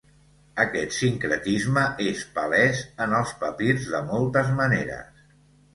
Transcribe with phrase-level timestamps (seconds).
[0.61, 5.27] Aquest sincretisme és palès en els papirs de moltes maneres.